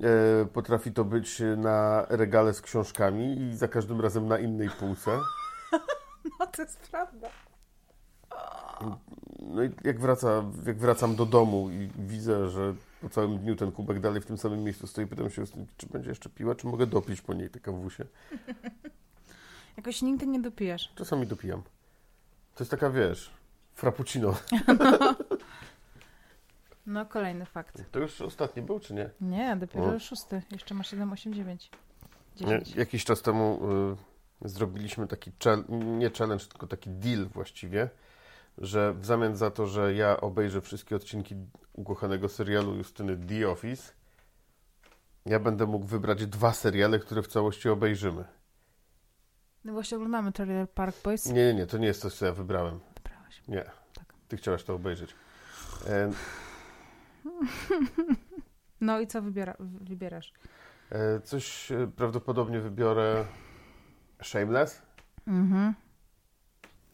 [0.00, 5.18] E, potrafi to być na regale z książkami i za każdym razem na innej półce.
[6.40, 7.28] No to jest prawda.
[9.46, 13.72] No i jak, wraca, jak wracam do domu i widzę, że po całym dniu ten
[13.72, 15.44] kubek dalej w tym samym miejscu stoi, pytam się,
[15.76, 18.04] czy będzie jeszcze piła, czy mogę dopić po niej te kawusie.
[19.76, 20.92] Jakoś nigdy nie dopijesz.
[20.94, 21.62] Czasami dopijam.
[22.54, 23.30] To jest taka, wiesz,
[23.74, 24.34] frappuccino.
[26.86, 27.82] No, kolejny fakt.
[27.92, 29.10] To już ostatni był, czy nie?
[29.20, 30.00] Nie, dopiero O.
[30.00, 30.42] szósty.
[30.50, 31.70] Jeszcze masz 7, 8, 9.
[32.40, 32.76] Nie, 10.
[32.76, 33.60] Jakiś czas temu
[34.44, 35.30] y, zrobiliśmy taki,
[35.68, 37.88] nie challenge, tylko taki deal właściwie,
[38.58, 41.34] że w zamian za to, że ja obejrzę wszystkie odcinki
[41.72, 43.92] ukochanego serialu Justyny The Office,
[45.26, 48.24] ja będę mógł wybrać dwa seriale, które w całości obejrzymy.
[49.64, 51.26] No właśnie oglądamy Trailer Park Boys.
[51.26, 52.80] Nie, nie, nie, to nie jest coś, co ja wybrałem.
[52.94, 53.42] Wybrałeś.
[53.48, 53.64] Nie.
[53.94, 54.14] Tak.
[54.28, 55.14] Ty chciałaś to obejrzeć.
[55.86, 56.10] E,
[58.80, 60.32] No i co wybiera, wy- wybierasz?
[60.90, 63.24] e, coś e, prawdopodobnie wybiorę
[64.22, 64.82] Shameless
[65.26, 65.74] Mhm.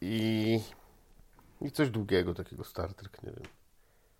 [0.01, 0.59] i,
[1.61, 3.43] i coś długiego, takiego Star Trek, nie wiem.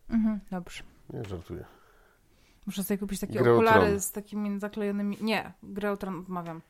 [0.09, 0.39] Mhm.
[0.51, 0.83] Dobrze.
[1.09, 1.65] Nie, żartuję.
[2.65, 5.17] Muszę sobie kupić takie Grę okulary z takimi zaklejonymi...
[5.21, 6.61] Nie, grę o Tron odmawiam.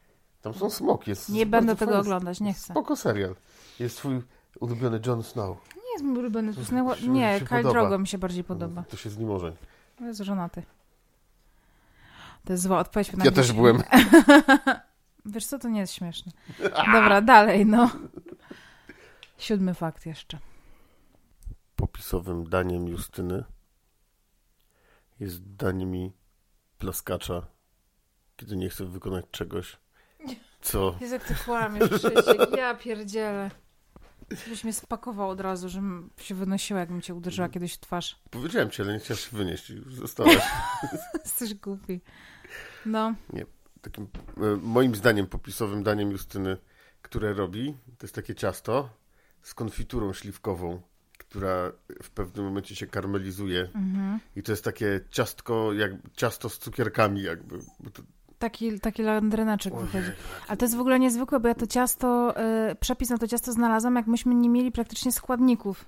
[0.42, 1.10] Tam są smoki.
[1.10, 2.74] Jest Nie będę tego fajny- oglądać, nie chcę.
[2.74, 3.36] Spoko serial.
[3.80, 4.22] Jest twój
[4.60, 5.58] ulubiony Jon Snow.
[5.76, 6.54] Nie jest mój ulubiony.
[6.54, 7.64] To się- Nie, się Kyle.
[7.64, 8.84] Drogo mi się bardziej podoba.
[8.84, 9.30] To się z nim.
[9.98, 10.64] To jest żonaty.
[12.46, 13.84] To jest zła odpowiedź na Ja też byłem.
[15.26, 16.32] Wiesz co, to nie jest śmieszne.
[16.94, 17.90] Dobra, dalej, no.
[19.38, 20.40] Siódmy fakt jeszcze.
[22.02, 23.44] Popisowym daniem Justyny
[25.20, 26.14] jest danie mi
[26.78, 27.48] plaskacza,
[28.38, 29.78] kiedy nie chcę wykonać czegoś,
[30.62, 30.96] co...
[31.02, 32.52] Jest jak ty kłamiesz, Krzysiek.
[32.58, 33.52] Ja pierdzielę.
[34.48, 38.20] Byś mnie spakował od razu, żebym się wynosiła, jakbym cię uderzyła kiedyś w twarz.
[38.30, 40.52] Powiedziałem ci, ale nie chciałeś się wynieść zostałaś.
[41.26, 42.02] Jesteś głupi.
[42.86, 43.16] No,
[43.82, 46.58] Takim, e, moim zdaniem, popisowym daniem Justyny,
[47.02, 48.90] które robi, to jest takie ciasto
[49.42, 50.82] z konfiturą śliwkową,
[51.32, 51.72] która
[52.04, 54.20] w pewnym momencie się karmelizuje mhm.
[54.36, 57.60] i to jest takie ciastko, jak ciasto z cukierkami jakby.
[58.40, 60.12] Taki, taki landryneczek wychodzi.
[60.48, 62.34] Ale to jest w ogóle niezwykłe, bo ja to ciasto,
[62.72, 65.86] y, przepis na to ciasto znalazłam, jak myśmy nie mieli praktycznie składników.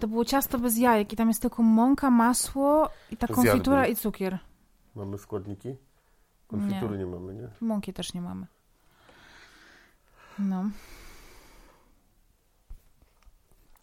[0.00, 3.96] To było ciasto bez jajek i tam jest tylko mąka, masło i ta konfitura i
[3.96, 4.38] cukier.
[4.94, 5.76] mamy składniki?
[6.46, 7.48] Konfitury nie, mamy, nie?
[7.60, 8.46] Mąki też nie mamy.
[10.38, 10.70] No.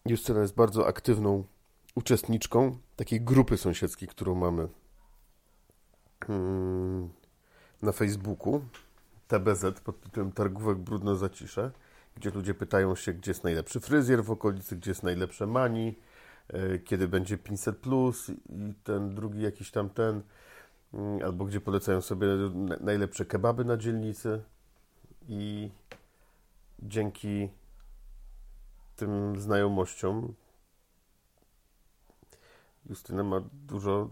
[0.06, 1.44] Justyna jest bardzo aktywną
[1.94, 4.68] uczestniczką takiej grupy sąsiedzkiej, którą mamy
[6.28, 7.08] mm,
[7.82, 8.60] na Facebooku
[9.28, 11.70] TBZ pod tytułem Targówek Brudno Zacisze,
[12.16, 15.94] gdzie ludzie pytają się, gdzie jest najlepszy fryzjer w okolicy, gdzie jest najlepsze mani,
[16.48, 20.22] e, kiedy będzie 500 plus i ten drugi jakiś tam ten,
[20.94, 24.42] mm, albo gdzie polecają sobie na- najlepsze kebaby na dzielnicy.
[25.28, 25.70] I
[26.82, 27.48] dzięki
[28.96, 30.34] tym znajomościom
[32.88, 34.08] Justyna ma dużo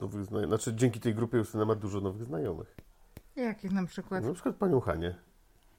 [0.00, 0.48] nowych znajomych.
[0.60, 2.76] Znaczy, dzięki tej grupie Justyna ma dużo nowych znajomych.
[3.36, 4.24] Jakich na przykład?
[4.24, 5.14] Na przykład panią Hanię.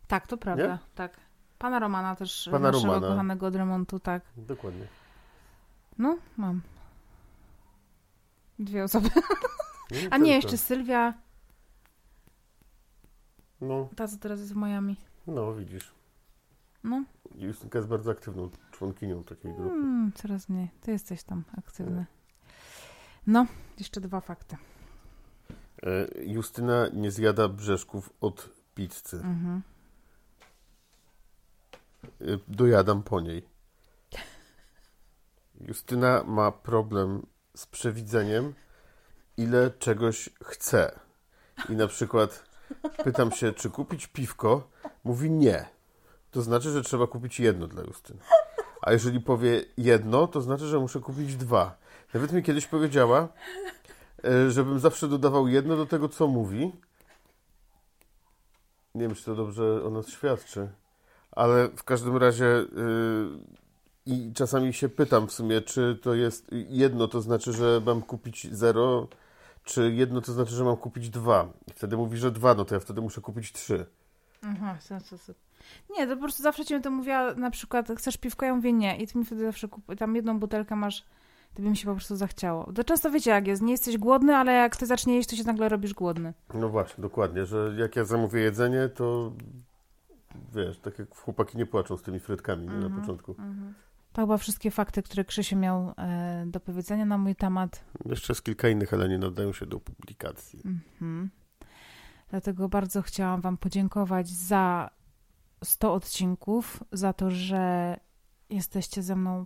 [0.07, 0.77] Tak, to prawda, Nie?
[0.95, 1.17] tak.
[1.57, 3.07] Pana Romana też, Pana naszego Romana.
[3.13, 4.23] kochanego od remontu, tak.
[4.37, 4.87] Dokładnie.
[5.97, 6.61] No, mam.
[8.59, 9.09] Dwie osoby.
[9.15, 10.17] A tylko.
[10.17, 11.13] nie, jeszcze Sylwia,
[13.61, 14.95] No, ta co teraz jest w Miami.
[15.27, 15.91] no, widzisz.
[16.83, 17.03] No,
[17.35, 19.73] Justynka jest bardzo aktywną członkinią takiej grupy.
[19.75, 20.69] mm, coraz mniej.
[20.81, 22.05] Ty jesteś tam aktywny.
[23.27, 23.45] No,
[23.77, 24.57] jeszcze dwa fakty.
[25.83, 29.17] E, Justyna nie zjada brzeszków od pizzy.
[29.17, 29.61] Mhm.
[32.21, 33.43] E, Dojadam po niej.
[35.61, 38.53] Justyna ma problem z przewidzeniem,
[39.37, 40.99] ile czegoś chce.
[41.69, 42.43] I na przykład
[43.03, 44.69] pytam się, czy kupić piwko,
[45.03, 45.65] mówi nie.
[46.31, 48.19] To znaczy, że trzeba kupić jedno dla Justyny.
[48.81, 51.77] A jeżeli powie jedno, to znaczy, że muszę kupić dwa.
[52.13, 53.27] Nawet mi kiedyś powiedziała,
[54.23, 56.71] e, żebym zawsze dodawał jedno do tego, co mówi.
[58.95, 60.69] Nie wiem, czy to dobrze o nas świadczy,
[61.31, 62.65] ale w każdym razie yy,
[64.05, 68.47] i czasami się pytam w sumie, czy to jest jedno, to znaczy, że mam kupić
[68.51, 69.07] zero,
[69.63, 71.49] czy jedno to znaczy, że mam kupić dwa.
[71.67, 73.85] I wtedy mówi, że dwa, no to ja wtedy muszę kupić trzy.
[74.43, 75.33] Aha, co, co.
[75.97, 78.45] Nie, to po prostu zawsze ci to mówiła, na przykład, chcesz piwko?
[78.45, 78.97] Ja mówię nie.
[78.97, 79.95] I ty mi wtedy zawsze kup...
[79.97, 81.05] tam jedną butelkę masz,
[81.53, 82.73] to by mi się po prostu zachciało.
[82.73, 85.43] To często wiecie jak jest, nie jesteś głodny, ale jak ty zacznie jeść, to się
[85.43, 86.33] nagle robisz głodny.
[86.53, 89.31] No właśnie, dokładnie, że jak ja zamówię jedzenie, to
[90.55, 93.01] wiesz, tak jak chłopaki nie płaczą z tymi frytkami nie, na Mhm.
[93.01, 93.35] początku.
[94.13, 97.83] To chyba wszystkie fakty, które Krzysiu miał e, do powiedzenia na mój temat.
[98.05, 100.61] Jeszcze jest kilka innych, ale nie nadają się do publikacji.
[100.65, 101.29] Mhm.
[102.29, 104.89] Dlatego bardzo chciałam Wam podziękować za
[105.63, 107.95] 100 odcinków, za to, że
[108.49, 109.45] jesteście ze mną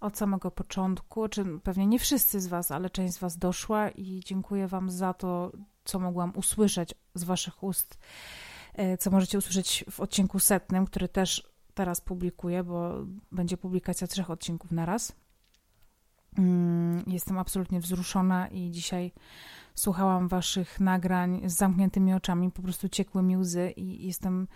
[0.00, 4.20] od samego początku, czy pewnie nie wszyscy z Was, ale część z Was doszła i
[4.24, 5.52] dziękuję Wam za to,
[5.84, 7.98] co mogłam usłyszeć z Waszych ust,
[8.74, 12.94] e, co możecie usłyszeć w odcinku setnym, który też teraz publikuję, bo
[13.32, 15.12] będzie publikacja trzech odcinków na raz.
[16.38, 19.12] Mm, jestem absolutnie wzruszona i dzisiaj
[19.74, 24.48] słuchałam Waszych nagrań z zamkniętymi oczami, po prostu ciekły mi łzy i jestem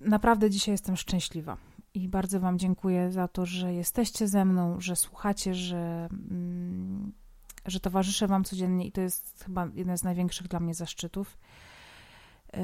[0.00, 1.56] naprawdę dzisiaj jestem szczęśliwa.
[1.94, 7.12] I bardzo Wam dziękuję za to, że jesteście ze mną, że słuchacie, że, mm,
[7.66, 11.38] że towarzyszę Wam codziennie i to jest chyba jeden z największych dla mnie zaszczytów.
[12.52, 12.60] Yy,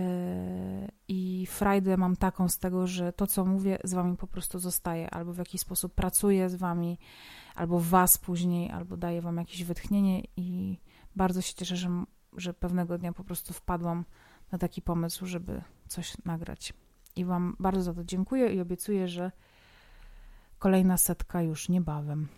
[1.08, 5.10] I frajdę mam taką z tego, że to, co mówię, z Wami po prostu zostaje,
[5.10, 6.98] albo w jakiś sposób pracuję z Wami,
[7.54, 10.78] albo Was później, albo daję Wam jakieś wytchnienie i
[11.16, 12.04] bardzo się cieszę, że,
[12.36, 14.04] że pewnego dnia po prostu wpadłam
[14.52, 16.72] na taki pomysł, żeby coś nagrać.
[17.16, 19.32] I Wam bardzo za to dziękuję i obiecuję, że
[20.58, 22.28] kolejna setka już niebawem.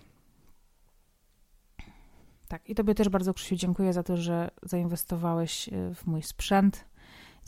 [2.48, 6.84] Tak, i Tobie też bardzo, Krzysiu, dziękuję za to, że zainwestowałeś e, w mój sprzęt.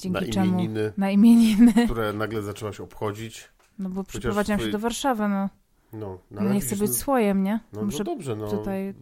[0.00, 1.72] Dzięki na czemu imieniny, na imieniny.
[1.84, 3.48] które nagle zaczęłaś obchodzić.
[3.78, 5.48] No bo przyprowadziłam się twoi- do Warszawy, no.
[5.92, 7.60] No, no nie ale chcę być słojem, nie?
[7.72, 8.50] No, Muszę no dobrze, no.
[8.50, 8.94] tutaj,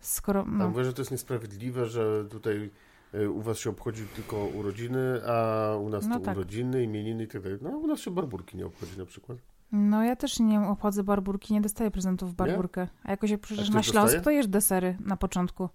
[0.00, 0.40] skoro...
[0.40, 2.70] Ja No, mówię, że to jest niesprawiedliwe, że tutaj
[3.14, 6.36] y, u was się obchodzi tylko urodziny, a u nas No to tak.
[6.36, 7.58] urodziny, imieniny i tak dalej.
[7.62, 9.38] No, u nas się barburki nie obchodzi na przykład.
[9.72, 12.88] no ja też nie obchodzę barburki, nie dostaję prezentów w barburkę.
[13.04, 14.20] A jako się przyjeżdżasz na Śląsk, dostaje?
[14.24, 15.68] to jesz desery na początku.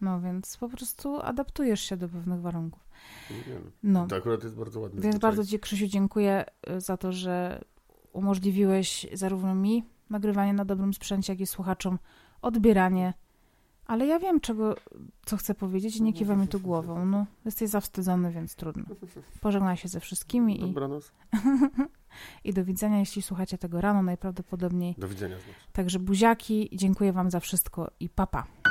[0.00, 2.88] No więc po prostu adaptujesz się do pewnych warunków.
[3.82, 4.06] No.
[4.06, 5.00] To akurat jest bardzo ładne.
[5.00, 5.30] Więc zwyczaj.
[5.30, 7.64] bardzo Ci, Krzysiu, dziękuję y, za to, że
[8.12, 11.98] umożliwiłeś zarówno mi nagrywanie na dobrym sprzęcie, jak i słuchaczom
[12.42, 13.14] odbieranie.
[13.86, 14.76] Ale ja wiem, czego,
[15.24, 17.06] co chcę powiedzieć i nie kiwa mi tu głową.
[17.06, 18.84] No, jesteś zawstydzony, więc trudno.
[19.40, 21.12] Pożegnaj się ze wszystkimi i, Dobranoc.
[22.44, 24.94] i do widzenia, jeśli słuchacie tego rano najprawdopodobniej.
[24.98, 25.36] Do widzenia.
[25.72, 28.46] Także buziaki, dziękuję Wam za wszystko i papa.
[28.62, 28.63] Pa.